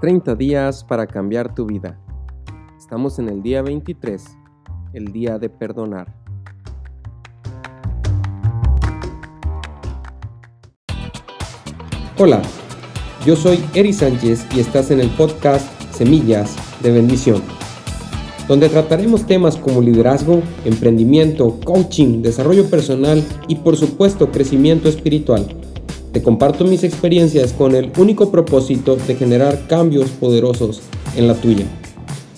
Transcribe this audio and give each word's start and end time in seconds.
30 0.00 0.34
días 0.34 0.82
para 0.82 1.06
cambiar 1.06 1.54
tu 1.54 1.66
vida. 1.66 2.00
Estamos 2.78 3.18
en 3.18 3.28
el 3.28 3.42
día 3.42 3.60
23, 3.60 4.24
el 4.94 5.12
día 5.12 5.38
de 5.38 5.50
perdonar. 5.50 6.16
Hola, 12.16 12.40
yo 13.26 13.36
soy 13.36 13.62
Eri 13.74 13.92
Sánchez 13.92 14.46
y 14.56 14.60
estás 14.60 14.90
en 14.90 15.00
el 15.00 15.10
podcast 15.10 15.66
Semillas 15.92 16.56
de 16.82 16.92
Bendición, 16.92 17.42
donde 18.48 18.70
trataremos 18.70 19.26
temas 19.26 19.56
como 19.56 19.82
liderazgo, 19.82 20.42
emprendimiento, 20.64 21.60
coaching, 21.62 22.22
desarrollo 22.22 22.70
personal 22.70 23.22
y 23.48 23.56
por 23.56 23.76
supuesto 23.76 24.30
crecimiento 24.30 24.88
espiritual 24.88 25.59
te 26.12 26.22
comparto 26.22 26.64
mis 26.64 26.82
experiencias 26.82 27.52
con 27.52 27.74
el 27.74 27.92
único 27.98 28.30
propósito 28.30 28.96
de 28.96 29.14
generar 29.14 29.66
cambios 29.68 30.10
poderosos 30.10 30.82
en 31.16 31.28
la 31.28 31.34
tuya. 31.34 31.66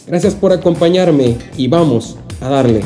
Gracias 0.06 0.34
por 0.34 0.52
acompañarme 0.52 1.38
y 1.56 1.68
vamos 1.68 2.18
a 2.40 2.48
darle. 2.50 2.82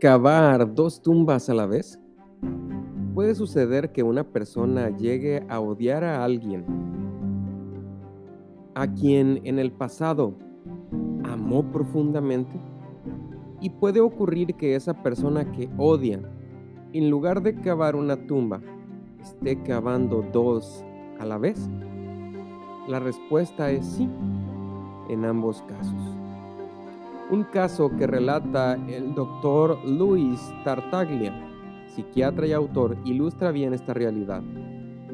¿Cavar 0.00 0.74
dos 0.74 1.00
tumbas 1.00 1.48
a 1.48 1.54
la 1.54 1.66
vez? 1.66 2.00
Puede 3.14 3.36
suceder 3.36 3.92
que 3.92 4.02
una 4.02 4.24
persona 4.24 4.96
llegue 4.96 5.44
a 5.48 5.60
odiar 5.60 6.02
a 6.02 6.24
alguien 6.24 6.64
a 8.74 8.86
quien 8.92 9.40
en 9.44 9.58
el 9.58 9.70
pasado 9.70 10.34
amó 11.24 11.64
profundamente? 11.70 12.60
Y 13.60 13.70
puede 13.70 14.00
ocurrir 14.00 14.54
que 14.54 14.74
esa 14.74 15.02
persona 15.02 15.50
que 15.52 15.68
odia, 15.78 16.20
en 16.92 17.10
lugar 17.10 17.42
de 17.42 17.54
cavar 17.54 17.96
una 17.96 18.26
tumba, 18.26 18.60
esté 19.20 19.62
cavando 19.62 20.24
dos 20.32 20.84
a 21.20 21.24
la 21.24 21.38
vez. 21.38 21.68
La 22.88 22.98
respuesta 22.98 23.70
es 23.70 23.86
sí, 23.86 24.08
en 25.08 25.24
ambos 25.24 25.62
casos. 25.62 26.16
Un 27.30 27.44
caso 27.44 27.90
que 27.96 28.06
relata 28.06 28.74
el 28.88 29.14
doctor 29.14 29.78
Luis 29.86 30.40
Tartaglia, 30.64 31.32
psiquiatra 31.86 32.46
y 32.46 32.52
autor, 32.52 32.96
ilustra 33.04 33.52
bien 33.52 33.72
esta 33.72 33.94
realidad. 33.94 34.42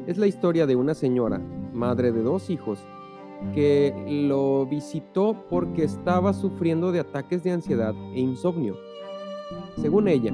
Es 0.07 0.17
la 0.17 0.27
historia 0.27 0.65
de 0.65 0.75
una 0.75 0.95
señora, 0.95 1.39
madre 1.73 2.11
de 2.11 2.23
dos 2.23 2.49
hijos, 2.49 2.83
que 3.53 3.93
lo 4.27 4.65
visitó 4.65 5.45
porque 5.49 5.83
estaba 5.83 6.33
sufriendo 6.33 6.91
de 6.91 6.99
ataques 6.99 7.43
de 7.43 7.51
ansiedad 7.51 7.93
e 8.13 8.19
insomnio. 8.19 8.75
Según 9.77 10.07
ella, 10.07 10.33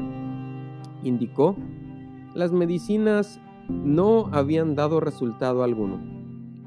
indicó, 1.04 1.56
las 2.34 2.52
medicinas 2.52 3.40
no 3.70 4.28
habían 4.32 4.76
dado 4.76 5.00
resultado 5.00 5.64
alguno. 5.64 6.00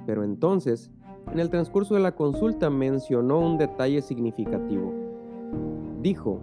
Pero 0.06 0.24
entonces, 0.24 0.90
en 1.32 1.40
el 1.40 1.50
transcurso 1.50 1.94
de 1.94 2.00
la 2.00 2.14
consulta 2.14 2.70
mencionó 2.70 3.38
un 3.40 3.58
detalle 3.58 4.00
significativo. 4.00 4.94
Dijo 6.00 6.40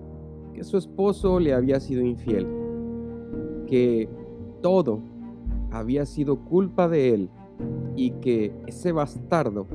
que 0.53 0.63
su 0.63 0.77
esposo 0.77 1.39
le 1.39 1.53
había 1.53 1.79
sido 1.79 2.03
infiel, 2.03 2.47
que 3.67 4.09
todo 4.61 4.99
había 5.71 6.05
sido 6.05 6.37
culpa 6.45 6.87
de 6.87 7.13
él 7.13 7.29
y 7.95 8.11
que 8.11 8.53
ese 8.67 8.91
bastardo 8.91 9.67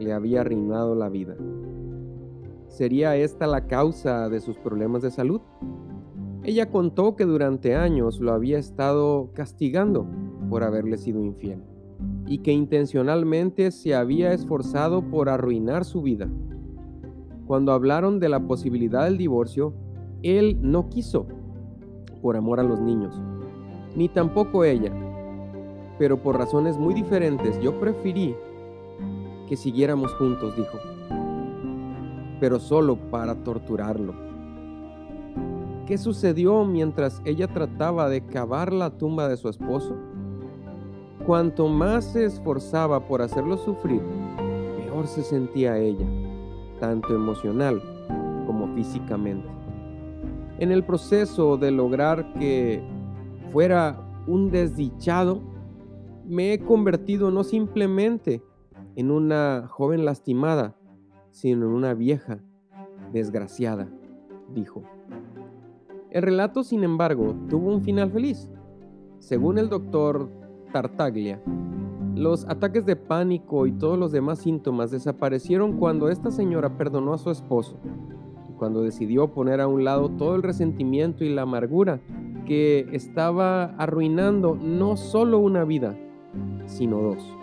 le 0.00 0.12
había 0.12 0.40
arruinado 0.40 0.94
la 0.94 1.08
vida. 1.08 1.36
¿Sería 2.68 3.16
esta 3.16 3.46
la 3.46 3.66
causa 3.66 4.28
de 4.28 4.40
sus 4.40 4.56
problemas 4.56 5.02
de 5.02 5.10
salud? 5.10 5.40
Ella 6.42 6.70
contó 6.70 7.16
que 7.16 7.26
durante 7.26 7.76
años 7.76 8.18
lo 8.18 8.32
había 8.32 8.58
estado 8.58 9.30
castigando 9.34 10.06
por 10.48 10.64
haberle 10.64 10.96
sido 10.96 11.22
infiel 11.22 11.62
y 12.26 12.38
que 12.38 12.52
intencionalmente 12.52 13.70
se 13.72 13.94
había 13.94 14.32
esforzado 14.32 15.02
por 15.02 15.28
arruinar 15.28 15.84
su 15.84 16.00
vida. 16.00 16.28
Cuando 17.46 17.72
hablaron 17.72 18.20
de 18.20 18.28
la 18.28 18.40
posibilidad 18.40 19.04
del 19.04 19.18
divorcio, 19.18 19.74
él 20.22 20.58
no 20.62 20.88
quiso, 20.88 21.26
por 22.22 22.36
amor 22.36 22.60
a 22.60 22.62
los 22.62 22.80
niños, 22.80 23.20
ni 23.96 24.08
tampoco 24.08 24.64
ella, 24.64 24.92
pero 25.98 26.22
por 26.22 26.38
razones 26.38 26.78
muy 26.78 26.94
diferentes 26.94 27.60
yo 27.60 27.78
preferí 27.78 28.34
que 29.50 29.56
siguiéramos 29.56 30.14
juntos, 30.14 30.54
dijo, 30.54 30.78
pero 32.38 32.60
solo 32.60 32.94
para 33.10 33.34
torturarlo. 33.42 34.14
¿Qué 35.86 35.98
sucedió 35.98 36.64
mientras 36.64 37.20
ella 37.24 37.48
trataba 37.48 38.08
de 38.08 38.24
cavar 38.24 38.72
la 38.72 38.90
tumba 38.90 39.26
de 39.26 39.36
su 39.36 39.48
esposo? 39.48 39.96
Cuanto 41.26 41.66
más 41.66 42.12
se 42.12 42.26
esforzaba 42.26 43.08
por 43.08 43.22
hacerlo 43.22 43.56
sufrir, 43.56 44.00
peor 44.76 45.08
se 45.08 45.24
sentía 45.24 45.76
ella, 45.78 46.06
tanto 46.78 47.12
emocional 47.12 47.82
como 48.46 48.72
físicamente. 48.76 49.48
En 50.60 50.70
el 50.70 50.84
proceso 50.84 51.56
de 51.56 51.72
lograr 51.72 52.34
que 52.34 52.84
fuera 53.52 54.00
un 54.28 54.52
desdichado, 54.52 55.40
me 56.24 56.52
he 56.52 56.60
convertido 56.60 57.32
no 57.32 57.42
simplemente 57.42 58.44
en 58.96 59.10
una 59.10 59.66
joven 59.68 60.04
lastimada, 60.04 60.76
sino 61.30 61.66
en 61.66 61.72
una 61.72 61.94
vieja 61.94 62.40
desgraciada, 63.12 63.88
dijo. 64.54 64.82
El 66.10 66.22
relato, 66.22 66.64
sin 66.64 66.82
embargo, 66.82 67.34
tuvo 67.48 67.72
un 67.72 67.82
final 67.82 68.10
feliz. 68.10 68.50
Según 69.18 69.58
el 69.58 69.68
doctor 69.68 70.28
Tartaglia, 70.72 71.40
los 72.14 72.44
ataques 72.48 72.84
de 72.84 72.96
pánico 72.96 73.66
y 73.66 73.72
todos 73.72 73.98
los 73.98 74.10
demás 74.10 74.40
síntomas 74.40 74.90
desaparecieron 74.90 75.78
cuando 75.78 76.08
esta 76.08 76.30
señora 76.30 76.76
perdonó 76.76 77.14
a 77.14 77.18
su 77.18 77.30
esposo 77.30 77.78
y 78.48 78.52
cuando 78.54 78.82
decidió 78.82 79.28
poner 79.28 79.60
a 79.60 79.68
un 79.68 79.84
lado 79.84 80.08
todo 80.10 80.34
el 80.34 80.42
resentimiento 80.42 81.24
y 81.24 81.28
la 81.28 81.42
amargura 81.42 82.00
que 82.46 82.88
estaba 82.92 83.76
arruinando 83.76 84.56
no 84.56 84.96
solo 84.96 85.38
una 85.38 85.64
vida, 85.64 85.96
sino 86.66 87.00
dos. 87.00 87.39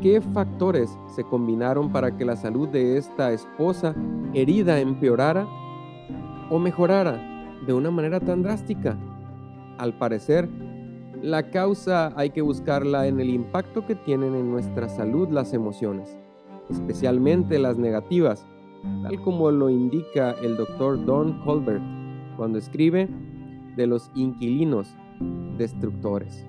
¿Qué 0.00 0.20
factores 0.20 0.96
se 1.08 1.24
combinaron 1.24 1.90
para 1.90 2.16
que 2.16 2.24
la 2.24 2.36
salud 2.36 2.68
de 2.68 2.96
esta 2.96 3.32
esposa 3.32 3.94
herida 4.34 4.78
empeorara 4.78 5.46
o 6.50 6.58
mejorara 6.58 7.20
de 7.66 7.72
una 7.72 7.90
manera 7.90 8.20
tan 8.20 8.42
drástica? 8.42 8.96
Al 9.78 9.98
parecer, 9.98 10.48
la 11.20 11.50
causa 11.50 12.12
hay 12.16 12.30
que 12.30 12.42
buscarla 12.42 13.08
en 13.08 13.18
el 13.18 13.30
impacto 13.30 13.84
que 13.86 13.96
tienen 13.96 14.34
en 14.34 14.50
nuestra 14.50 14.88
salud 14.88 15.28
las 15.30 15.52
emociones, 15.52 16.16
especialmente 16.70 17.58
las 17.58 17.76
negativas, 17.76 18.46
tal 19.02 19.20
como 19.22 19.50
lo 19.50 19.68
indica 19.68 20.32
el 20.42 20.56
doctor 20.56 21.04
Don 21.04 21.40
Colbert 21.40 21.82
cuando 22.36 22.58
escribe 22.58 23.08
de 23.76 23.86
los 23.86 24.10
inquilinos 24.14 24.94
destructores. 25.58 26.46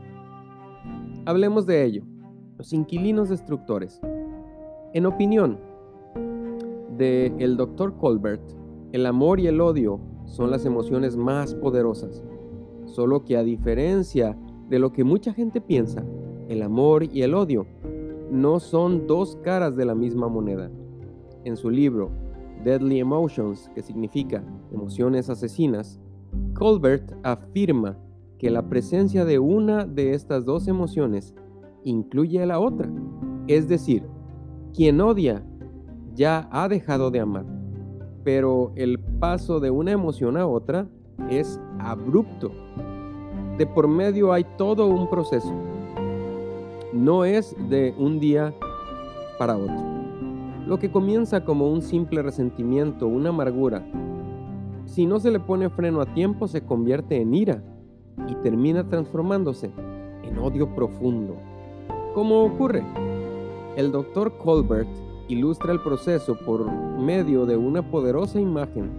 Hablemos 1.26 1.66
de 1.66 1.84
ello. 1.84 2.04
Los 2.58 2.74
inquilinos 2.74 3.30
destructores. 3.30 4.02
En 4.94 5.06
opinión 5.06 5.60
de 6.98 7.32
el 7.38 7.56
Dr. 7.56 7.96
Colbert, 7.98 8.42
el 8.94 9.06
amor 9.06 9.40
y 9.40 9.46
el 9.46 9.62
odio 9.62 10.00
son 10.26 10.50
las 10.50 10.66
emociones 10.66 11.16
más 11.16 11.54
poderosas. 11.54 12.24
Solo 12.86 13.24
que 13.24 13.38
a 13.38 13.44
diferencia 13.44 14.36
de 14.70 14.80
lo 14.80 14.92
que 14.92 15.04
mucha 15.04 15.34
gente 15.34 15.62
piensa, 15.62 16.04
el 16.50 16.64
amor 16.64 17.04
y 17.04 17.22
el 17.22 17.36
odio 17.36 17.68
no 18.32 18.60
son 18.60 19.06
dos 19.06 19.36
caras 19.44 19.76
de 19.76 19.86
la 19.86 19.94
misma 19.94 20.28
moneda. 20.28 20.72
En 21.44 21.58
su 21.58 21.70
libro 21.70 22.10
Deadly 22.64 23.00
Emotions, 23.00 23.70
que 23.76 23.84
significa 23.84 24.44
emociones 24.74 25.30
asesinas, 25.30 26.00
Colbert 26.56 27.14
afirma 27.22 28.00
que 28.40 28.50
la 28.50 28.68
presencia 28.68 29.26
de 29.26 29.38
una 29.38 29.86
de 29.86 30.14
estas 30.14 30.44
dos 30.44 30.68
emociones 30.68 31.36
incluye 31.88 32.42
a 32.44 32.46
la 32.46 32.60
otra. 32.60 32.90
Es 33.48 33.68
decir, 33.68 34.04
quien 34.74 35.00
odia 35.00 35.44
ya 36.14 36.50
ha 36.52 36.68
dejado 36.68 37.12
de 37.12 37.20
amar, 37.20 37.46
pero 38.24 38.72
el 38.76 39.00
paso 39.00 39.60
de 39.60 39.72
una 39.72 39.92
emoción 39.92 40.38
a 40.38 40.46
otra 40.46 40.88
es 41.30 41.60
abrupto. 41.80 42.52
De 43.58 43.66
por 43.66 43.88
medio 43.88 44.34
hay 44.34 44.46
todo 44.58 44.88
un 44.88 45.10
proceso. 45.10 45.54
No 46.94 47.26
es 47.26 47.56
de 47.70 47.96
un 47.98 48.20
día 48.20 48.54
para 49.40 49.58
otro. 49.58 49.86
Lo 50.66 50.78
que 50.80 50.92
comienza 50.92 51.46
como 51.46 51.72
un 51.72 51.82
simple 51.82 52.22
resentimiento, 52.22 53.08
una 53.08 53.30
amargura, 53.30 53.86
si 54.86 55.06
no 55.06 55.20
se 55.20 55.32
le 55.32 55.40
pone 55.40 55.70
freno 55.70 56.02
a 56.02 56.14
tiempo 56.14 56.48
se 56.48 56.66
convierte 56.66 57.22
en 57.22 57.34
ira 57.34 57.64
y 58.28 58.36
termina 58.36 58.88
transformándose 58.88 59.72
en 60.24 60.38
odio 60.38 60.74
profundo. 60.76 61.38
¿Cómo 62.18 62.46
ocurre? 62.46 62.84
El 63.76 63.92
doctor 63.92 64.40
Colbert 64.40 64.90
ilustra 65.28 65.72
el 65.72 65.80
proceso 65.80 66.36
por 66.36 66.66
medio 67.00 67.46
de 67.46 67.56
una 67.58 67.92
poderosa 67.92 68.42
imagen, 68.42 68.90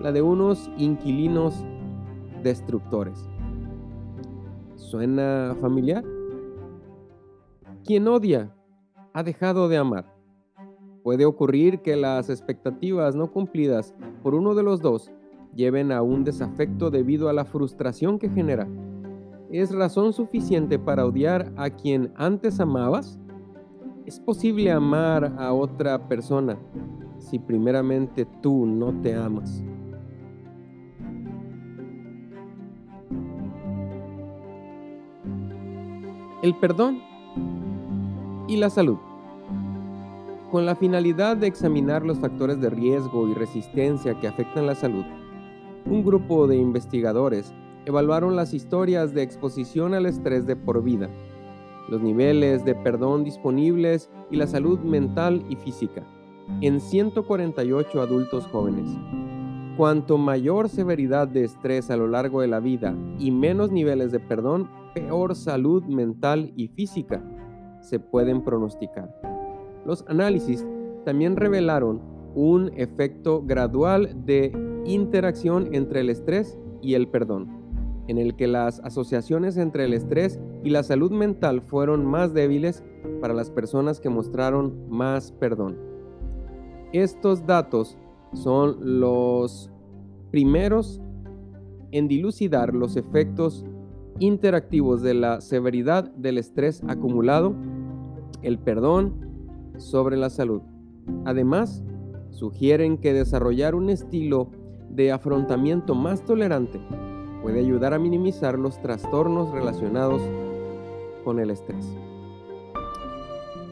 la 0.00 0.10
de 0.10 0.20
unos 0.20 0.68
inquilinos 0.76 1.64
destructores. 2.42 3.24
¿Suena 4.74 5.56
familiar? 5.60 6.02
Quien 7.84 8.08
odia 8.08 8.52
ha 9.12 9.22
dejado 9.22 9.68
de 9.68 9.76
amar. 9.76 10.12
Puede 11.04 11.26
ocurrir 11.26 11.82
que 11.82 11.94
las 11.94 12.30
expectativas 12.30 13.14
no 13.14 13.30
cumplidas 13.30 13.94
por 14.24 14.34
uno 14.34 14.56
de 14.56 14.64
los 14.64 14.82
dos 14.82 15.12
lleven 15.54 15.92
a 15.92 16.02
un 16.02 16.24
desafecto 16.24 16.90
debido 16.90 17.28
a 17.28 17.32
la 17.32 17.44
frustración 17.44 18.18
que 18.18 18.28
genera. 18.28 18.66
¿Es 19.52 19.74
razón 19.74 20.12
suficiente 20.12 20.78
para 20.78 21.04
odiar 21.04 21.52
a 21.56 21.70
quien 21.70 22.12
antes 22.14 22.60
amabas? 22.60 23.18
¿Es 24.06 24.20
posible 24.20 24.70
amar 24.70 25.34
a 25.38 25.52
otra 25.52 26.06
persona 26.06 26.56
si 27.18 27.40
primeramente 27.40 28.28
tú 28.40 28.64
no 28.64 28.92
te 29.02 29.12
amas? 29.12 29.64
El 36.42 36.54
perdón 36.60 37.00
y 38.46 38.56
la 38.56 38.70
salud. 38.70 38.98
Con 40.52 40.64
la 40.64 40.76
finalidad 40.76 41.36
de 41.36 41.48
examinar 41.48 42.06
los 42.06 42.20
factores 42.20 42.60
de 42.60 42.70
riesgo 42.70 43.28
y 43.28 43.34
resistencia 43.34 44.14
que 44.20 44.28
afectan 44.28 44.66
la 44.66 44.76
salud, 44.76 45.04
un 45.86 46.04
grupo 46.04 46.46
de 46.46 46.56
investigadores 46.56 47.52
evaluaron 47.90 48.36
las 48.36 48.54
historias 48.54 49.14
de 49.14 49.22
exposición 49.22 49.94
al 49.94 50.06
estrés 50.06 50.46
de 50.46 50.56
por 50.56 50.82
vida, 50.82 51.10
los 51.88 52.00
niveles 52.00 52.64
de 52.64 52.74
perdón 52.74 53.24
disponibles 53.24 54.10
y 54.30 54.36
la 54.36 54.46
salud 54.46 54.78
mental 54.80 55.44
y 55.48 55.56
física 55.56 56.06
en 56.60 56.80
148 56.80 58.00
adultos 58.00 58.46
jóvenes. 58.46 58.88
Cuanto 59.76 60.18
mayor 60.18 60.68
severidad 60.68 61.28
de 61.28 61.44
estrés 61.44 61.90
a 61.90 61.96
lo 61.96 62.06
largo 62.06 62.40
de 62.40 62.48
la 62.48 62.60
vida 62.60 62.94
y 63.18 63.30
menos 63.30 63.70
niveles 63.72 64.12
de 64.12 64.20
perdón, 64.20 64.68
peor 64.94 65.34
salud 65.34 65.82
mental 65.84 66.52
y 66.56 66.68
física 66.68 67.22
se 67.80 67.98
pueden 67.98 68.42
pronosticar. 68.42 69.14
Los 69.84 70.04
análisis 70.06 70.66
también 71.04 71.36
revelaron 71.36 72.00
un 72.34 72.70
efecto 72.76 73.42
gradual 73.44 74.24
de 74.26 74.52
interacción 74.84 75.74
entre 75.74 76.00
el 76.00 76.10
estrés 76.10 76.58
y 76.82 76.94
el 76.94 77.08
perdón, 77.08 77.59
en 78.10 78.18
el 78.18 78.34
que 78.34 78.48
las 78.48 78.80
asociaciones 78.80 79.56
entre 79.56 79.84
el 79.84 79.94
estrés 79.94 80.40
y 80.64 80.70
la 80.70 80.82
salud 80.82 81.12
mental 81.12 81.62
fueron 81.62 82.04
más 82.04 82.34
débiles 82.34 82.82
para 83.20 83.34
las 83.34 83.52
personas 83.52 84.00
que 84.00 84.08
mostraron 84.08 84.88
más 84.88 85.30
perdón. 85.30 85.78
Estos 86.92 87.46
datos 87.46 87.96
son 88.32 88.98
los 88.98 89.70
primeros 90.32 91.00
en 91.92 92.08
dilucidar 92.08 92.74
los 92.74 92.96
efectos 92.96 93.64
interactivos 94.18 95.02
de 95.02 95.14
la 95.14 95.40
severidad 95.40 96.10
del 96.10 96.38
estrés 96.38 96.82
acumulado, 96.88 97.54
el 98.42 98.58
perdón 98.58 99.14
sobre 99.76 100.16
la 100.16 100.30
salud. 100.30 100.62
Además, 101.24 101.84
sugieren 102.30 102.98
que 102.98 103.12
desarrollar 103.12 103.76
un 103.76 103.88
estilo 103.88 104.50
de 104.90 105.12
afrontamiento 105.12 105.94
más 105.94 106.24
tolerante 106.24 106.80
puede 107.42 107.60
ayudar 107.60 107.94
a 107.94 107.98
minimizar 107.98 108.58
los 108.58 108.80
trastornos 108.80 109.50
relacionados 109.50 110.22
con 111.24 111.38
el 111.38 111.50
estrés. 111.50 111.86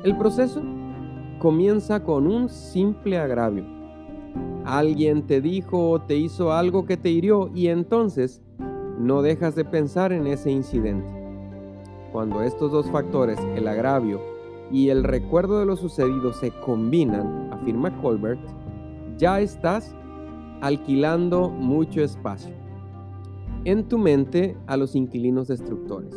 El 0.05 0.17
proceso 0.17 0.63
comienza 1.39 2.03
con 2.05 2.27
un 2.27 2.49
simple 2.49 3.19
agravio. 3.19 3.65
Alguien 4.65 5.27
te 5.27 5.41
dijo 5.41 5.91
o 5.91 6.01
te 6.01 6.17
hizo 6.17 6.53
algo 6.53 6.85
que 6.85 6.97
te 6.97 7.11
hirió 7.11 7.51
y 7.55 7.69
entonces 7.69 8.43
no 8.99 9.23
dejas 9.23 9.55
de 9.55 9.65
pensar 9.65 10.13
en 10.13 10.27
ese 10.27 10.51
incidente. 10.51 11.09
Cuando 12.13 12.43
estos 12.43 12.73
dos 12.73 12.91
factores, 12.91 13.39
el 13.55 13.69
agravio 13.69 14.21
y 14.71 14.91
el 14.91 15.05
recuerdo 15.05 15.61
de 15.61 15.67
lo 15.67 15.77
sucedido 15.77 16.33
se 16.33 16.51
combinan, 16.51 17.53
afirma 17.53 17.97
Colbert, 18.01 18.41
ya 19.17 19.41
estás 19.41 19.95
alquilando 20.61 21.49
mucho 21.49 22.03
espacio 22.03 22.68
en 23.71 23.87
tu 23.87 23.99
mente 23.99 24.57
a 24.67 24.77
los 24.79 24.95
inquilinos 24.95 25.49
destructores. 25.49 26.15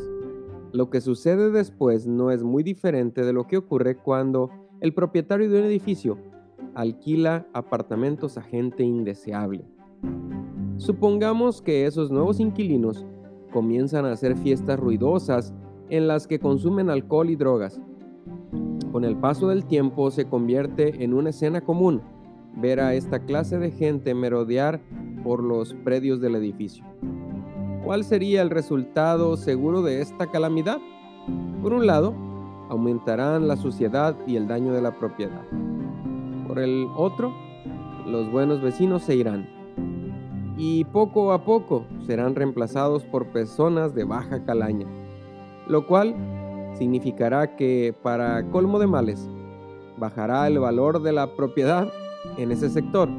Lo 0.72 0.90
que 0.90 1.02
sucede 1.02 1.52
después 1.52 2.08
no 2.08 2.32
es 2.32 2.44
muy 2.44 2.64
diferente 2.64 3.26
de 3.26 3.34
lo 3.34 3.46
que 3.46 3.58
ocurre 3.58 3.98
cuando 3.98 4.50
el 4.80 4.94
propietario 4.94 5.50
de 5.50 5.60
un 5.60 5.66
edificio 5.66 6.18
alquila 6.76 7.48
apartamentos 7.54 8.38
a 8.38 8.42
gente 8.42 8.84
indeseable. 8.84 9.66
Supongamos 10.78 11.62
que 11.62 11.86
esos 11.86 12.10
nuevos 12.10 12.40
inquilinos 12.40 13.06
comienzan 13.52 14.06
a 14.06 14.14
hacer 14.14 14.38
fiestas 14.38 14.80
ruidosas 14.80 15.54
en 15.90 16.08
las 16.08 16.28
que 16.28 16.40
consumen 16.40 16.90
alcohol 16.90 17.30
y 17.30 17.36
drogas. 17.36 17.82
Con 18.94 19.04
el 19.04 19.18
paso 19.18 19.50
del 19.50 19.66
tiempo 19.66 20.10
se 20.10 20.26
convierte 20.26 21.04
en 21.04 21.14
una 21.14 21.32
escena 21.32 21.60
común 21.60 22.02
ver 22.56 22.80
a 22.80 22.94
esta 22.94 23.20
clase 23.20 23.58
de 23.58 23.72
gente 23.72 24.14
merodear 24.14 24.82
por 25.24 25.44
los 25.44 25.74
predios 25.74 26.22
del 26.22 26.36
edificio. 26.36 26.86
¿Cuál 27.92 28.06
sería 28.06 28.42
el 28.42 28.50
resultado 28.50 29.36
seguro 29.36 29.82
de 29.82 30.00
esta 30.00 30.28
calamidad? 30.28 30.80
Por 31.62 31.74
un 31.74 31.86
lado, 31.86 32.14
aumentarán 32.70 33.50
la 33.50 33.58
suciedad 33.58 34.16
y 34.26 34.38
el 34.38 34.48
daño 34.48 34.72
de 34.72 34.82
la 34.82 34.98
propiedad. 34.98 35.44
Por 36.48 36.60
el 36.60 36.88
otro, 36.96 37.34
los 38.08 38.32
buenos 38.32 38.62
vecinos 38.62 39.04
se 39.04 39.18
irán. 39.18 39.46
Y 40.56 40.86
poco 40.86 41.34
a 41.34 41.44
poco 41.44 41.86
serán 42.08 42.34
reemplazados 42.34 43.04
por 43.04 43.28
personas 43.34 43.94
de 43.94 44.06
baja 44.06 44.46
calaña, 44.46 44.88
lo 45.68 45.86
cual 45.86 46.16
significará 46.78 47.58
que, 47.58 47.94
para 48.02 48.50
colmo 48.52 48.80
de 48.80 48.88
males, 48.88 49.30
bajará 49.98 50.48
el 50.48 50.60
valor 50.60 51.02
de 51.02 51.12
la 51.12 51.36
propiedad 51.36 51.92
en 52.38 52.54
ese 52.54 52.70
sector. 52.70 53.10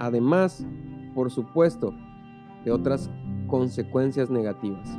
Además, 0.00 0.66
por 1.14 1.30
supuesto, 1.30 1.94
de 2.64 2.72
otras 2.72 3.08
consecuencias 3.46 4.30
negativas. 4.30 4.98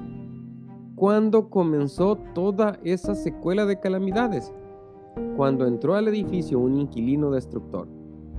¿Cuándo 0.96 1.50
comenzó 1.50 2.18
toda 2.34 2.80
esa 2.84 3.16
secuela 3.16 3.66
de 3.66 3.80
calamidades? 3.80 4.54
Cuando 5.36 5.66
entró 5.68 5.96
al 5.96 6.08
edificio 6.08 6.60
un 6.60 6.78
inquilino 6.78 7.32
destructor. 7.32 7.88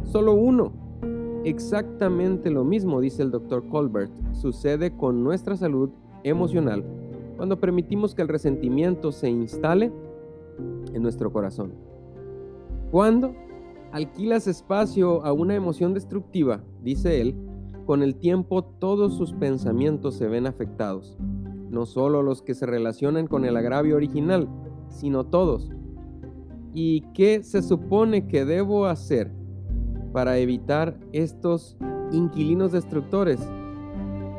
Solo 0.05 0.35
uno. 0.35 0.73
Exactamente 1.45 2.50
lo 2.50 2.65
mismo, 2.65 3.00
dice 3.00 3.23
el 3.23 3.31
doctor 3.31 3.69
Colbert, 3.69 4.12
sucede 4.33 4.97
con 4.97 5.23
nuestra 5.23 5.57
salud 5.57 5.91
emocional 6.25 6.85
cuando 7.37 7.61
permitimos 7.61 8.17
que 8.17 8.23
el 8.23 8.29
resentimiento 8.29 9.12
se 9.12 9.31
instale 9.31 9.93
en 10.93 11.03
nuestro 11.03 11.33
corazón. 11.33 11.73
¿Cuándo? 12.91 13.33
alquilas 13.93 14.47
espacio 14.47 15.25
a 15.25 15.33
una 15.33 15.55
emoción 15.55 15.95
destructiva, 15.95 16.62
dice 16.83 17.21
él, 17.21 17.35
con 17.88 18.02
el 18.02 18.16
tiempo 18.16 18.62
todos 18.62 19.14
sus 19.14 19.33
pensamientos 19.33 20.14
se 20.14 20.28
ven 20.28 20.47
afectados, 20.47 21.16
no 21.71 21.87
solo 21.87 22.23
los 22.23 22.42
que 22.42 22.52
se 22.52 22.66
relacionan 22.66 23.26
con 23.26 23.47
el 23.47 23.57
agravio 23.57 23.97
original, 23.97 24.47
sino 24.90 25.25
todos. 25.25 25.71
¿Y 26.75 27.00
qué 27.14 27.42
se 27.42 27.62
supone 27.62 28.28
que 28.28 28.45
debo 28.45 28.85
hacer 28.85 29.33
para 30.12 30.37
evitar 30.37 31.00
estos 31.14 31.78
inquilinos 32.12 32.73
destructores 32.73 33.40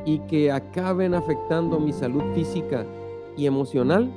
y 0.06 0.20
que 0.28 0.52
acaben 0.52 1.16
afectando 1.16 1.80
mi 1.80 1.92
salud 1.92 2.22
física 2.36 2.86
y 3.36 3.48
emocional? 3.48 4.14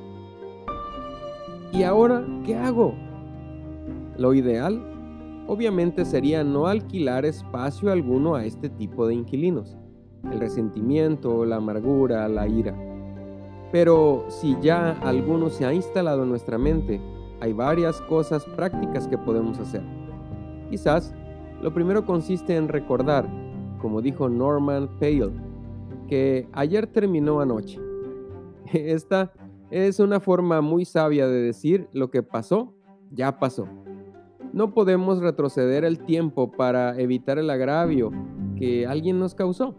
¿Y 1.73 1.85
ahora 1.85 2.23
qué 2.45 2.55
hago? 2.55 2.93
Lo 4.19 4.35
ideal 4.35 4.92
obviamente 5.47 6.05
sería 6.05 6.45
no 6.45 6.67
alquilar 6.67 7.25
espacio 7.25 7.91
alguno 7.91 8.35
a 8.35 8.45
este 8.45 8.69
tipo 8.69 9.07
de 9.07 9.15
inquilinos, 9.15 9.77
el 10.31 10.39
resentimiento, 10.39 11.45
la 11.45 11.57
amargura, 11.57 12.29
la 12.29 12.47
ira. 12.47 12.77
Pero 13.71 14.25
si 14.29 14.57
ya 14.61 14.93
alguno 15.01 15.51
se 15.51 15.65
ha 15.65 15.73
instalado 15.73 16.23
en 16.23 16.29
nuestra 16.29 16.59
mente, 16.59 17.01
hay 17.41 17.53
varias 17.53 18.01
cosas 18.03 18.45
prácticas 18.45 19.09
que 19.09 19.19
podemos 19.19 19.59
hacer. 19.59 19.83
Quizás 20.71 21.15
lo 21.61 21.73
primero 21.73 22.05
consiste 22.05 22.57
en 22.57 22.69
recordar, 22.69 23.29
como 23.81 24.01
dijo 24.01 24.29
Norman 24.29 24.89
Pale, 25.01 25.33
que 26.09 26.49
ayer 26.53 26.87
terminó 26.87 27.41
anoche. 27.41 27.81
Esta 28.73 29.33
es 29.71 29.99
una 30.01 30.21
forma 30.21 30.61
muy 30.61 30.85
sabia 30.85 31.27
de 31.27 31.41
decir 31.43 31.89
lo 31.93 32.11
que 32.11 32.23
pasó, 32.23 32.75
ya 33.11 33.39
pasó. 33.39 33.67
No 34.53 34.75
podemos 34.75 35.21
retroceder 35.21 35.85
el 35.85 36.01
tiempo 36.01 36.53
para 36.53 36.99
evitar 37.01 37.39
el 37.39 37.49
agravio 37.49 38.11
que 38.57 38.87
alguien 38.87 39.19
nos 39.19 39.35
causó. 39.35 39.75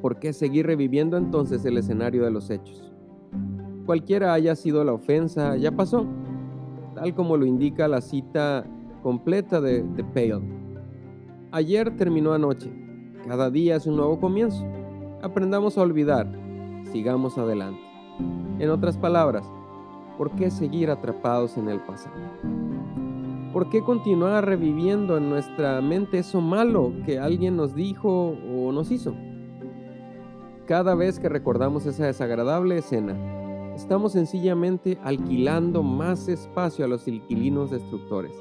¿Por 0.00 0.18
qué 0.18 0.32
seguir 0.32 0.66
reviviendo 0.66 1.16
entonces 1.16 1.64
el 1.64 1.78
escenario 1.78 2.24
de 2.24 2.32
los 2.32 2.50
hechos? 2.50 2.92
Cualquiera 3.86 4.32
haya 4.32 4.56
sido 4.56 4.82
la 4.82 4.92
ofensa, 4.92 5.56
ya 5.56 5.70
pasó, 5.70 6.06
tal 6.96 7.14
como 7.14 7.36
lo 7.36 7.46
indica 7.46 7.86
la 7.86 8.00
cita 8.00 8.66
completa 9.00 9.60
de, 9.60 9.84
de 9.84 10.02
Pale. 10.02 10.42
Ayer 11.52 11.96
terminó 11.96 12.32
anoche, 12.32 12.72
cada 13.28 13.48
día 13.48 13.76
es 13.76 13.86
un 13.86 13.96
nuevo 13.96 14.18
comienzo. 14.18 14.66
aprendamos 15.22 15.78
a 15.78 15.82
olvidar, 15.82 16.26
sigamos 16.90 17.38
adelante. 17.38 17.80
En 18.58 18.70
otras 18.70 18.98
palabras, 18.98 19.48
¿por 20.18 20.32
qué 20.32 20.50
seguir 20.50 20.90
atrapados 20.90 21.56
en 21.56 21.68
el 21.68 21.78
pasado? 21.80 22.16
¿Por 23.52 23.68
qué 23.68 23.82
continuar 23.82 24.46
reviviendo 24.46 25.18
en 25.18 25.28
nuestra 25.28 25.82
mente 25.82 26.20
eso 26.20 26.40
malo 26.40 26.94
que 27.04 27.18
alguien 27.18 27.54
nos 27.54 27.74
dijo 27.74 28.34
o 28.50 28.72
nos 28.72 28.90
hizo? 28.90 29.14
Cada 30.66 30.94
vez 30.94 31.18
que 31.18 31.28
recordamos 31.28 31.84
esa 31.84 32.06
desagradable 32.06 32.78
escena, 32.78 33.14
estamos 33.74 34.12
sencillamente 34.12 34.98
alquilando 35.04 35.82
más 35.82 36.28
espacio 36.28 36.86
a 36.86 36.88
los 36.88 37.06
inquilinos 37.06 37.70
destructores. 37.70 38.32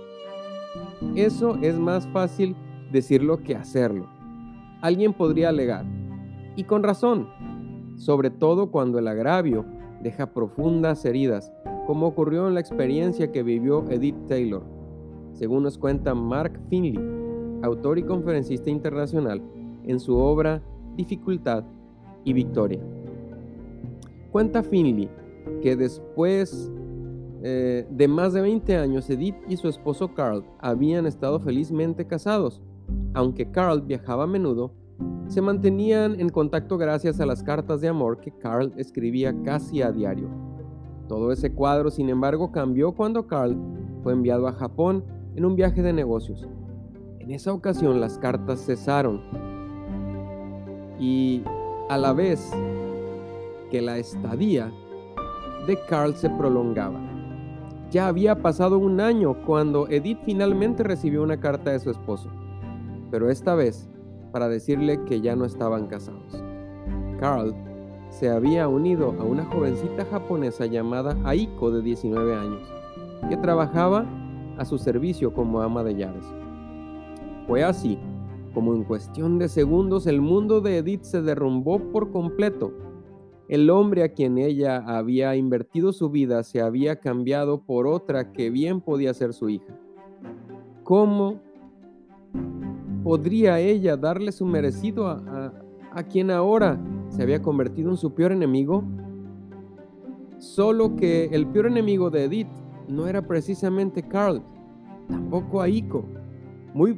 Eso 1.16 1.58
es 1.62 1.78
más 1.78 2.08
fácil 2.08 2.56
decirlo 2.94 3.44
que 3.44 3.58
hacerlo. 3.58 4.08
Alguien 4.80 5.12
podría 5.12 5.50
alegar, 5.50 5.86
y 6.56 6.64
con 6.64 6.84
razón, 6.84 7.28
sobre 7.98 8.30
todo 8.30 8.72
cuando 8.72 8.98
el 8.98 9.10
agravio 9.10 9.66
deja 10.02 10.34
profundas 10.34 11.04
heridas, 11.04 11.52
como 11.86 12.08
ocurrió 12.08 12.48
en 12.48 12.54
la 12.54 12.62
experiencia 12.62 13.34
que 13.34 13.44
vivió 13.44 13.84
Edith 13.90 14.28
Taylor. 14.30 14.64
Según 15.34 15.64
nos 15.64 15.78
cuenta 15.78 16.14
Mark 16.14 16.60
Finley, 16.70 17.00
autor 17.62 18.00
y 18.00 18.04
conferencista 18.04 18.70
internacional, 18.70 19.42
en 19.84 20.00
su 20.00 20.16
obra 20.16 20.62
Dificultad 20.96 21.64
y 22.24 22.34
Victoria. 22.34 22.80
Cuenta 24.32 24.64
Finley 24.64 25.10
que 25.62 25.76
después 25.76 26.72
eh, 27.44 27.88
de 27.90 28.08
más 28.08 28.34
de 28.34 28.42
20 28.42 28.78
años, 28.78 29.10
Edith 29.10 29.36
y 29.48 29.58
su 29.58 29.68
esposo 29.68 30.14
Carl 30.14 30.44
habían 30.60 31.08
estado 31.08 31.40
felizmente 31.40 32.06
casados. 32.06 32.62
Aunque 33.14 33.50
Carl 33.50 33.82
viajaba 33.82 34.26
a 34.26 34.28
menudo, 34.28 34.74
se 35.28 35.42
mantenían 35.42 36.20
en 36.20 36.30
contacto 36.30 36.78
gracias 36.78 37.20
a 37.20 37.26
las 37.26 37.42
cartas 37.42 37.82
de 37.82 37.88
amor 37.88 38.20
que 38.20 38.32
Carl 38.32 38.74
escribía 38.78 39.34
casi 39.44 39.82
a 39.82 39.92
diario. 39.92 40.30
Todo 41.08 41.32
ese 41.32 41.54
cuadro, 41.54 41.90
sin 41.90 42.10
embargo, 42.10 42.52
cambió 42.52 42.92
cuando 42.92 43.26
Carl 43.26 43.58
fue 44.04 44.14
enviado 44.14 44.48
a 44.48 44.54
Japón 44.54 45.04
en 45.36 45.46
un 45.46 45.56
viaje 45.56 45.82
de 45.82 45.94
negocios. 45.94 46.48
En 47.20 47.32
esa 47.32 47.54
ocasión 47.54 48.02
las 48.02 48.18
cartas 48.18 48.66
cesaron 48.66 49.22
y 51.00 51.44
a 51.90 51.98
la 51.98 52.14
vez 52.14 52.52
que 53.70 53.82
la 53.82 53.98
estadía 53.98 54.72
de 55.68 55.80
Carl 55.88 56.16
se 56.16 56.30
prolongaba. 56.30 57.00
Ya 57.90 58.08
había 58.08 58.42
pasado 58.42 58.78
un 58.78 59.02
año 59.02 59.36
cuando 59.46 59.88
Edith 59.90 60.20
finalmente 60.26 60.84
recibió 60.84 61.24
una 61.24 61.40
carta 61.40 61.72
de 61.72 61.80
su 61.80 61.92
esposo, 61.92 62.30
pero 63.10 63.30
esta 63.30 63.56
vez 63.56 63.90
para 64.32 64.48
decirle 64.48 65.04
que 65.06 65.22
ya 65.22 65.36
no 65.36 65.46
estaban 65.46 65.88
casados. 65.88 66.42
Carl 67.20 67.54
se 68.10 68.30
había 68.30 68.68
unido 68.68 69.16
a 69.20 69.24
una 69.24 69.46
jovencita 69.46 70.06
japonesa 70.06 70.66
llamada 70.66 71.18
Aiko 71.24 71.72
de 71.72 71.82
19 71.82 72.36
años, 72.36 72.62
que 73.30 73.38
trabajaba 73.38 74.06
a 74.62 74.66
su 74.66 74.78
servicio 74.78 75.34
como 75.34 75.62
ama 75.62 75.84
de 75.84 75.96
llaves. 75.96 76.26
Fue 77.48 77.64
así 77.64 77.98
como 78.54 78.74
en 78.74 78.84
cuestión 78.84 79.40
de 79.40 79.50
segundos 79.50 80.08
el 80.08 80.22
mundo 80.22 80.62
de 80.62 80.78
Edith 80.78 81.04
se 81.04 81.22
derrumbó 81.22 81.80
por 81.92 82.12
completo 82.12 82.74
el 83.52 83.70
hombre 83.70 84.04
a 84.04 84.14
quien 84.14 84.38
ella 84.38 84.78
había 84.78 85.36
invertido 85.36 85.92
su 85.92 86.10
vida 86.10 86.42
se 86.44 86.62
había 86.62 87.02
cambiado 87.02 87.60
por 87.60 87.86
otra 87.86 88.32
que 88.32 88.50
bien 88.50 88.80
podía 88.80 89.14
ser 89.14 89.34
su 89.34 89.50
hija. 89.50 89.78
¿Cómo 90.86 91.42
podría 93.04 93.60
ella 93.60 93.98
darle 93.98 94.32
su 94.32 94.46
merecido 94.46 95.06
a, 95.06 95.52
quien 96.10 96.32
ahora 96.32 96.80
se 97.10 97.24
había 97.24 97.42
convertido 97.42 97.90
en 97.90 97.98
su 97.98 98.14
peor 98.14 98.32
enemigo? 98.32 98.86
Solo 100.38 100.96
que 100.96 101.26
el 101.26 101.46
peor 101.48 101.66
enemigo 101.66 102.10
de 102.10 102.24
Edith 102.24 102.61
no 102.88 103.08
era 103.08 103.22
precisamente 103.22 104.04
Carl, 104.04 104.42
tampoco 105.08 105.62
Aiko. 105.62 106.04
Muy 106.74 106.98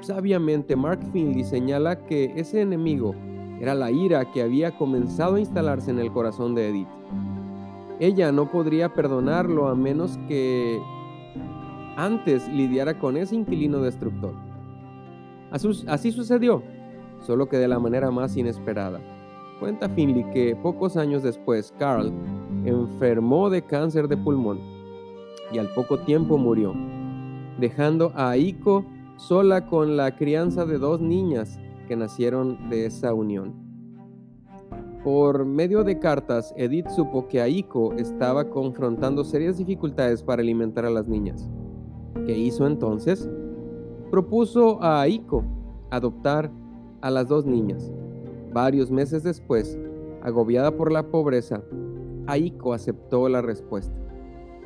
sabiamente 0.00 0.76
Mark 0.76 1.00
Finley 1.12 1.44
señala 1.44 2.04
que 2.06 2.32
ese 2.36 2.60
enemigo 2.62 3.14
era 3.60 3.74
la 3.74 3.90
ira 3.90 4.30
que 4.32 4.42
había 4.42 4.76
comenzado 4.76 5.36
a 5.36 5.40
instalarse 5.40 5.90
en 5.90 5.98
el 5.98 6.10
corazón 6.10 6.54
de 6.54 6.68
Edith. 6.68 6.88
Ella 7.98 8.32
no 8.32 8.50
podría 8.50 8.94
perdonarlo 8.94 9.68
a 9.68 9.74
menos 9.74 10.18
que 10.26 10.80
antes 11.96 12.48
lidiara 12.48 12.98
con 12.98 13.18
ese 13.18 13.36
inquilino 13.36 13.82
destructor. 13.82 14.32
Así 15.50 16.10
sucedió, 16.12 16.62
solo 17.20 17.48
que 17.48 17.58
de 17.58 17.68
la 17.68 17.78
manera 17.78 18.10
más 18.10 18.36
inesperada. 18.36 19.00
Cuenta 19.58 19.90
Finley 19.90 20.24
que 20.30 20.56
pocos 20.56 20.96
años 20.96 21.22
después 21.22 21.74
Carl 21.78 22.10
enfermó 22.64 23.50
de 23.50 23.62
cáncer 23.62 24.08
de 24.08 24.16
pulmón 24.16 24.58
y 25.52 25.58
al 25.58 25.72
poco 25.74 26.00
tiempo 26.00 26.38
murió, 26.38 26.74
dejando 27.58 28.12
a 28.14 28.30
Aiko 28.30 28.84
sola 29.16 29.66
con 29.66 29.96
la 29.96 30.16
crianza 30.16 30.64
de 30.64 30.78
dos 30.78 31.00
niñas 31.00 31.58
que 31.88 31.96
nacieron 31.96 32.70
de 32.70 32.86
esa 32.86 33.12
unión. 33.14 33.54
Por 35.04 35.46
medio 35.46 35.82
de 35.82 35.98
cartas, 35.98 36.52
Edith 36.56 36.88
supo 36.88 37.26
que 37.26 37.40
Aiko 37.40 37.94
estaba 37.94 38.50
confrontando 38.50 39.24
serias 39.24 39.56
dificultades 39.56 40.22
para 40.22 40.42
alimentar 40.42 40.84
a 40.84 40.90
las 40.90 41.08
niñas. 41.08 41.50
¿Qué 42.26 42.36
hizo 42.36 42.66
entonces? 42.66 43.28
Propuso 44.10 44.82
a 44.82 45.00
Aiko 45.00 45.42
adoptar 45.90 46.50
a 47.00 47.10
las 47.10 47.28
dos 47.28 47.46
niñas. 47.46 47.90
Varios 48.52 48.90
meses 48.90 49.22
después, 49.22 49.78
agobiada 50.22 50.76
por 50.76 50.92
la 50.92 51.04
pobreza, 51.04 51.62
Aiko 52.30 52.72
aceptó 52.72 53.28
la 53.28 53.42
respuesta. 53.42 53.94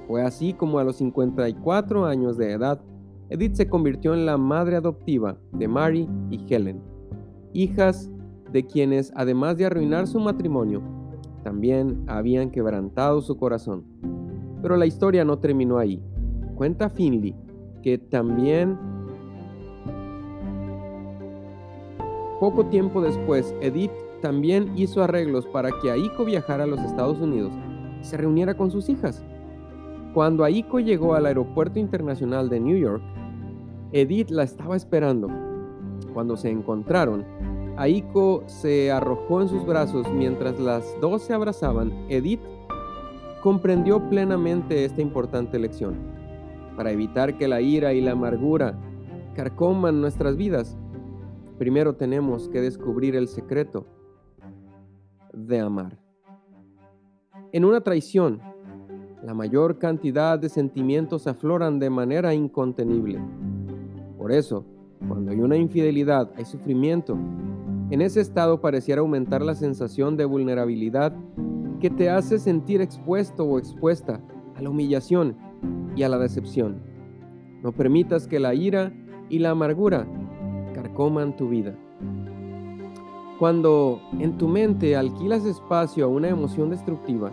Fue 0.06 0.22
así 0.22 0.52
como 0.52 0.78
a 0.78 0.84
los 0.84 0.96
54 0.96 2.04
años 2.04 2.36
de 2.36 2.52
edad, 2.52 2.80
Edith 3.30 3.54
se 3.54 3.68
convirtió 3.68 4.14
en 4.14 4.26
la 4.26 4.36
madre 4.36 4.76
adoptiva 4.76 5.38
de 5.52 5.66
Mary 5.66 6.08
y 6.30 6.44
Helen 6.48 6.94
hijas 7.54 8.10
de 8.52 8.66
quienes, 8.66 9.12
además 9.16 9.56
de 9.56 9.64
arruinar 9.64 10.06
su 10.06 10.20
matrimonio, 10.20 10.82
también 11.42 12.04
habían 12.06 12.50
quebrantado 12.50 13.22
su 13.22 13.36
corazón. 13.36 13.84
Pero 14.60 14.76
la 14.76 14.86
historia 14.86 15.24
no 15.24 15.38
terminó 15.38 15.78
ahí. 15.78 16.02
Cuenta 16.56 16.90
Finley 16.90 17.34
que 17.82 17.98
también 17.98 18.78
poco 22.40 22.66
tiempo 22.66 23.00
después 23.00 23.54
Edith 23.60 23.92
también 24.24 24.72
hizo 24.74 25.02
arreglos 25.02 25.44
para 25.44 25.68
que 25.82 25.90
Aiko 25.90 26.24
viajara 26.24 26.64
a 26.64 26.66
los 26.66 26.80
Estados 26.80 27.20
Unidos 27.20 27.52
y 28.00 28.04
se 28.04 28.16
reuniera 28.16 28.54
con 28.54 28.70
sus 28.70 28.88
hijas. 28.88 29.22
Cuando 30.14 30.44
Aiko 30.44 30.80
llegó 30.80 31.14
al 31.14 31.26
aeropuerto 31.26 31.78
internacional 31.78 32.48
de 32.48 32.58
New 32.58 32.78
York, 32.78 33.02
Edith 33.92 34.30
la 34.30 34.44
estaba 34.44 34.76
esperando 34.76 35.28
cuando 36.14 36.38
se 36.38 36.48
encontraron, 36.48 37.22
Aiko 37.76 38.44
se 38.46 38.90
arrojó 38.90 39.42
en 39.42 39.48
sus 39.48 39.66
brazos 39.66 40.10
mientras 40.10 40.58
las 40.58 40.98
dos 41.02 41.20
se 41.20 41.34
abrazaban. 41.34 41.92
Edith 42.08 42.40
comprendió 43.42 44.08
plenamente 44.08 44.86
esta 44.86 45.02
importante 45.02 45.58
lección. 45.58 45.96
Para 46.78 46.92
evitar 46.92 47.36
que 47.36 47.46
la 47.46 47.60
ira 47.60 47.92
y 47.92 48.00
la 48.00 48.12
amargura 48.12 48.78
carcoman 49.34 50.00
nuestras 50.00 50.38
vidas, 50.38 50.78
primero 51.58 51.96
tenemos 51.96 52.48
que 52.48 52.62
descubrir 52.62 53.16
el 53.16 53.28
secreto 53.28 53.86
de 55.34 55.60
amar. 55.60 55.98
En 57.52 57.64
una 57.64 57.80
traición, 57.80 58.40
la 59.22 59.34
mayor 59.34 59.78
cantidad 59.78 60.38
de 60.38 60.48
sentimientos 60.48 61.26
afloran 61.26 61.78
de 61.78 61.90
manera 61.90 62.34
incontenible. 62.34 63.20
Por 64.18 64.32
eso, 64.32 64.64
cuando 65.08 65.30
hay 65.30 65.40
una 65.40 65.56
infidelidad, 65.56 66.30
hay 66.36 66.44
sufrimiento. 66.44 67.16
En 67.90 68.00
ese 68.00 68.20
estado 68.20 68.60
pareciera 68.60 69.00
aumentar 69.00 69.42
la 69.42 69.54
sensación 69.54 70.16
de 70.16 70.24
vulnerabilidad 70.24 71.14
que 71.80 71.90
te 71.90 72.10
hace 72.10 72.38
sentir 72.38 72.80
expuesto 72.80 73.44
o 73.44 73.58
expuesta 73.58 74.20
a 74.56 74.62
la 74.62 74.70
humillación 74.70 75.36
y 75.96 76.02
a 76.02 76.08
la 76.08 76.18
decepción. 76.18 76.82
No 77.62 77.72
permitas 77.72 78.26
que 78.26 78.40
la 78.40 78.54
ira 78.54 78.92
y 79.28 79.38
la 79.38 79.50
amargura 79.50 80.06
carcoman 80.74 81.36
tu 81.36 81.48
vida. 81.48 81.78
Cuando 83.44 84.00
en 84.20 84.38
tu 84.38 84.48
mente 84.48 84.96
alquilas 84.96 85.44
espacio 85.44 86.06
a 86.06 86.08
una 86.08 86.30
emoción 86.30 86.70
destructiva, 86.70 87.30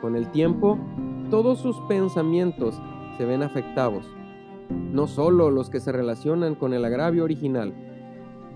con 0.00 0.16
el 0.16 0.30
tiempo 0.32 0.78
todos 1.28 1.58
sus 1.58 1.76
pensamientos 1.80 2.80
se 3.18 3.26
ven 3.26 3.42
afectados 3.42 4.06
no 4.70 5.06
solo 5.06 5.50
los 5.50 5.68
que 5.68 5.80
se 5.80 5.92
relacionan 5.92 6.54
con 6.54 6.72
el 6.72 6.86
agravio 6.86 7.24
original, 7.24 7.74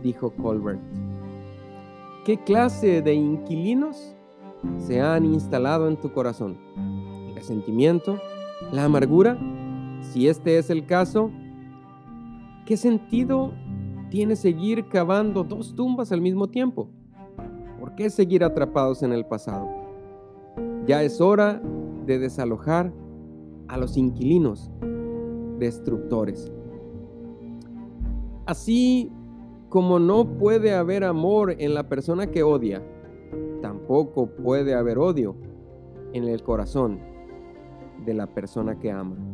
dijo 0.02 0.30
Colbert. 0.30 0.80
¿Qué 2.24 2.38
clase 2.38 3.02
de 3.02 3.12
inquilinos 3.12 4.16
se 4.78 5.02
han 5.02 5.26
instalado 5.26 5.88
en 5.88 5.98
tu 5.98 6.14
corazón? 6.14 6.56
¿El 7.28 7.34
resentimiento? 7.34 8.18
¿La 8.72 8.84
amargura? 8.84 9.38
Si 10.00 10.28
este 10.28 10.56
es 10.56 10.70
el 10.70 10.86
caso, 10.86 11.30
¿qué 12.64 12.78
sentido 12.78 13.52
tiene 14.16 14.34
seguir 14.34 14.88
cavando 14.88 15.44
dos 15.44 15.74
tumbas 15.74 16.10
al 16.10 16.22
mismo 16.22 16.48
tiempo? 16.48 16.88
qué 17.98 18.08
seguir 18.08 18.42
atrapados 18.44 19.02
en 19.02 19.12
el 19.12 19.26
pasado? 19.26 19.68
Ya 20.86 21.02
es 21.02 21.20
hora 21.20 21.60
de 22.06 22.18
desalojar 22.18 22.94
a 23.68 23.76
los 23.76 23.98
inquilinos 23.98 24.70
destructores. 25.58 26.50
Así 28.46 29.12
como 29.68 29.98
no 29.98 30.38
puede 30.38 30.74
haber 30.74 31.04
amor 31.04 31.54
en 31.58 31.74
la 31.74 31.86
persona 31.86 32.30
que 32.30 32.42
odia, 32.42 32.82
tampoco 33.60 34.28
puede 34.28 34.74
haber 34.74 34.96
odio 34.96 35.36
en 36.14 36.24
el 36.24 36.42
corazón 36.42 37.00
de 38.06 38.14
la 38.14 38.26
persona 38.32 38.78
que 38.78 38.90
ama. 38.90 39.25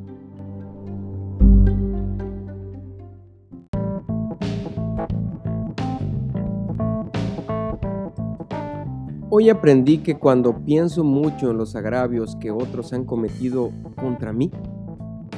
Hoy 9.34 9.48
aprendí 9.48 9.96
que 9.96 10.18
cuando 10.18 10.62
pienso 10.62 11.04
mucho 11.04 11.52
en 11.52 11.56
los 11.56 11.74
agravios 11.74 12.36
que 12.36 12.50
otros 12.50 12.92
han 12.92 13.06
cometido 13.06 13.72
contra 13.96 14.30
mí, 14.34 14.50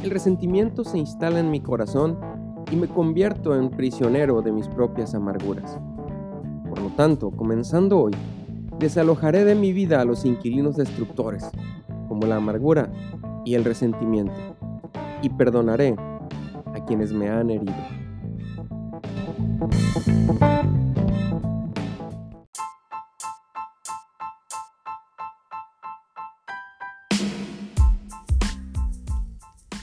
el 0.03 0.11
resentimiento 0.11 0.83
se 0.83 0.99
instala 0.99 1.39
en 1.39 1.53
mi 1.53 1.61
corazón 1.61 2.19
y 2.73 2.75
me 2.75 2.89
convierto 2.89 3.55
en 3.55 3.71
prisionero 3.71 4.43
de 4.43 4.51
mis 4.51 4.67
propias 4.67 5.15
amarguras. 5.15 5.79
Por 6.69 6.81
lo 6.81 6.89
tanto, 6.97 7.31
comenzando 7.31 8.01
hoy, 8.01 8.13
desalojaré 8.81 9.45
de 9.45 9.55
mi 9.55 9.73
vida 9.73 10.01
a 10.01 10.05
los 10.05 10.25
inquilinos 10.25 10.75
destructores, 10.75 11.49
como 12.09 12.27
la 12.27 12.35
amargura 12.35 12.91
y 13.45 13.55
el 13.55 13.63
resentimiento, 13.63 14.35
y 15.23 15.29
perdonaré 15.29 15.95
a 16.75 16.85
quienes 16.85 17.13
me 17.13 17.29
han 17.29 17.49
herido. 17.49 17.75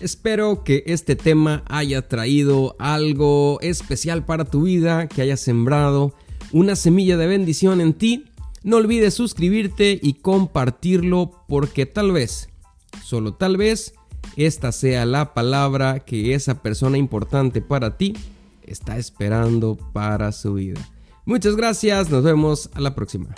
Espero 0.02 0.64
que 0.64 0.84
este 0.88 1.16
tema 1.16 1.64
haya 1.68 2.08
traído 2.08 2.76
algo 2.80 3.60
especial 3.62 4.26
para 4.26 4.46
tu 4.46 4.64
vida, 4.64 5.08
que 5.08 5.22
haya 5.22 5.38
sembrado 5.38 6.16
una 6.52 6.76
semilla 6.76 7.18
de 7.18 7.28
bendición 7.28 7.82
en 7.82 7.94
ti. 7.94 8.26
No 8.64 8.78
olvides 8.78 9.14
suscribirte 9.14 10.00
y 10.02 10.14
compartirlo 10.14 11.46
porque 11.48 11.86
tal 11.86 12.12
vez, 12.12 12.50
solo 13.04 13.36
tal 13.36 13.58
vez, 13.58 13.94
esta 14.38 14.72
sea 14.72 15.06
la 15.06 15.36
palabra 15.36 16.00
que 16.00 16.34
esa 16.34 16.64
persona 16.64 16.98
importante 16.98 17.62
para 17.62 17.98
ti 17.98 18.16
está 18.64 18.98
esperando 18.98 19.78
para 19.94 20.32
su 20.32 20.56
vida. 20.56 20.82
Muchas 21.26 21.56
gracias, 21.56 22.10
nos 22.10 22.24
vemos 22.24 22.72
a 22.74 22.82
la 22.82 22.96
próxima. 22.96 23.36